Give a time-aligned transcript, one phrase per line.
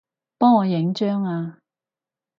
[0.39, 1.59] 幫我影張吖